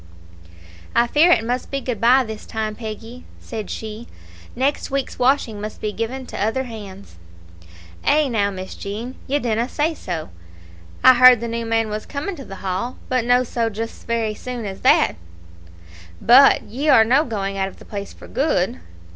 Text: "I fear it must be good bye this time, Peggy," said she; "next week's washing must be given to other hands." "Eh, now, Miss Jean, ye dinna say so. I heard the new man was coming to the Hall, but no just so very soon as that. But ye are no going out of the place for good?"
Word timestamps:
"I 0.95 1.05
fear 1.05 1.31
it 1.31 1.45
must 1.45 1.69
be 1.69 1.79
good 1.79 2.01
bye 2.01 2.23
this 2.23 2.47
time, 2.47 2.73
Peggy," 2.73 3.23
said 3.39 3.69
she; 3.69 4.07
"next 4.55 4.89
week's 4.89 5.19
washing 5.19 5.61
must 5.61 5.79
be 5.79 5.91
given 5.91 6.25
to 6.25 6.43
other 6.43 6.63
hands." 6.63 7.17
"Eh, 8.03 8.27
now, 8.27 8.49
Miss 8.49 8.73
Jean, 8.73 9.13
ye 9.27 9.37
dinna 9.37 9.69
say 9.69 9.93
so. 9.93 10.31
I 11.03 11.13
heard 11.13 11.39
the 11.39 11.47
new 11.47 11.67
man 11.67 11.91
was 11.91 12.07
coming 12.07 12.35
to 12.37 12.45
the 12.45 12.55
Hall, 12.65 12.97
but 13.09 13.25
no 13.25 13.43
just 13.43 14.01
so 14.01 14.05
very 14.07 14.33
soon 14.33 14.65
as 14.65 14.81
that. 14.81 15.17
But 16.19 16.63
ye 16.63 16.89
are 16.89 17.05
no 17.05 17.23
going 17.23 17.59
out 17.59 17.67
of 17.67 17.77
the 17.77 17.85
place 17.85 18.11
for 18.11 18.27
good?" 18.27 18.79